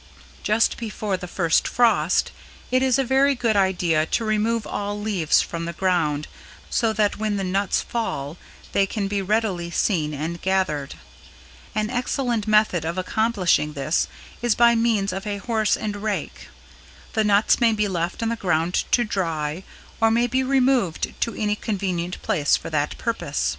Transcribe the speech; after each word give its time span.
Just 0.41 0.77
before 0.77 1.15
the 1.15 1.27
first 1.27 1.67
frost 1.67 2.31
it 2.71 2.81
is 2.81 2.97
a 2.97 3.03
very 3.03 3.35
good 3.35 3.55
idea 3.55 4.07
to 4.07 4.25
remove 4.25 4.65
all 4.65 4.99
leaves 4.99 5.43
from 5.43 5.65
the 5.65 5.73
ground 5.77 6.27
so 6.71 6.91
that 6.91 7.17
when 7.19 7.35
the 7.37 7.43
nuts 7.43 7.81
fall 7.83 8.35
they 8.71 8.87
can 8.87 9.07
be 9.07 9.21
readily 9.21 9.69
seen 9.69 10.11
and 10.11 10.41
gathered. 10.41 10.95
An 11.75 11.91
excellent 11.91 12.47
method 12.47 12.83
of 12.83 12.97
accomplishing 12.97 13.73
this 13.73 14.07
is 14.41 14.55
by 14.55 14.73
means 14.73 15.13
of 15.13 15.27
a 15.27 15.37
horse 15.37 15.77
and 15.77 15.95
rake. 15.97 16.47
The 17.13 17.23
nuts 17.23 17.59
may 17.61 17.71
be 17.71 17.87
left 17.87 18.23
on 18.23 18.29
the 18.29 18.35
ground 18.35 18.85
to 18.93 19.03
dry 19.03 19.63
or 19.99 20.09
may 20.09 20.25
be 20.25 20.41
removed 20.41 21.13
to 21.19 21.35
any 21.35 21.55
convenient 21.55 22.19
place 22.23 22.57
for 22.57 22.71
that 22.71 22.97
purpose. 22.97 23.49